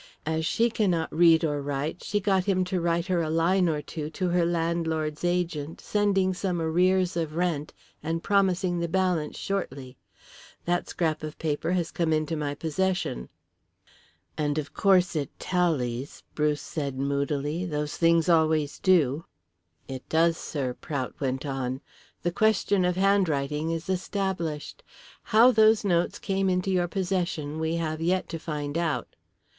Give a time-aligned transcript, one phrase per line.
[0.25, 3.83] As she cannot read or write she got him to write her a line or
[3.83, 9.97] two to her landlord's agent, sending some arrears of rent and promising the balance shortly.
[10.65, 13.29] That scrap of paper has come into my possession."
[14.39, 17.63] "And of course it tallies," Bruce said moodily.
[17.67, 19.25] "Those things always do."
[19.87, 21.79] "It does, sir," Prout went on.
[22.23, 24.81] "The question of handwriting is established.
[25.25, 29.15] How those notes came into your possession we have yet to find out."